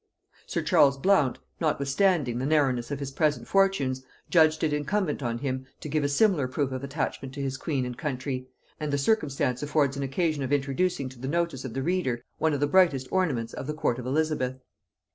Sir 0.47 0.63
Charles 0.63 0.97
Blount, 0.97 1.37
notwithstanding 1.59 2.39
the 2.39 2.45
narrowness 2.47 2.89
of 2.89 2.99
his 2.99 3.11
present 3.11 3.47
fortunes, 3.47 4.01
judged 4.31 4.63
it 4.63 4.73
incumbent 4.73 5.21
on 5.21 5.37
him 5.37 5.67
to 5.79 5.87
give 5.89 6.03
a 6.03 6.09
similar 6.09 6.47
proof 6.47 6.71
of 6.71 6.83
attachment 6.83 7.35
to 7.35 7.39
his 7.43 7.55
queen 7.55 7.85
and 7.85 7.95
country; 7.95 8.47
and 8.79 8.91
the 8.91 8.97
circumstance 8.97 9.61
affords 9.61 9.95
an 9.95 10.01
occasion 10.01 10.41
of 10.41 10.51
introducing 10.51 11.07
to 11.09 11.19
the 11.19 11.27
notice 11.27 11.65
of 11.65 11.75
the 11.75 11.83
reader 11.83 12.23
one 12.39 12.51
of 12.55 12.59
the 12.59 12.65
brightest 12.65 13.09
ornaments 13.11 13.53
of 13.53 13.67
the 13.67 13.75
court 13.75 13.99
of 13.99 14.07
Elizabeth. 14.07 14.55